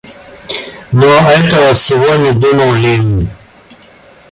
Но 0.91 1.05
этого 1.29 1.75
всего 1.75 2.15
не 2.15 2.31
думал 2.31 2.73
Левин. 2.73 3.29